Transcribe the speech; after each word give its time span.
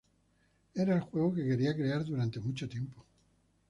Era 0.73 0.95
el 0.95 1.01
juego 1.01 1.35
que 1.35 1.43
quería 1.47 1.75
crear 1.75 2.03
durante 2.03 2.39
mucho 2.39 2.67
tiempo. 2.67 3.05